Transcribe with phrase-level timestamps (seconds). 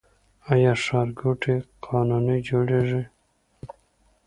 [0.51, 1.55] آیا ښارګوټي
[1.85, 3.01] قانوني جوړیږي؟